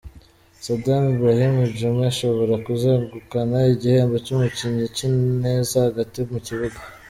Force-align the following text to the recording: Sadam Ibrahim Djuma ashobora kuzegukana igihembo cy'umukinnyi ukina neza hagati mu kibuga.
Sadam 0.65 1.03
Ibrahim 1.13 1.53
Djuma 1.75 2.03
ashobora 2.11 2.53
kuzegukana 2.65 3.57
igihembo 3.73 4.15
cy'umukinnyi 4.25 4.81
ukina 4.89 5.19
neza 5.43 5.75
hagati 5.87 6.17
mu 6.31 6.39
kibuga. 6.47 6.77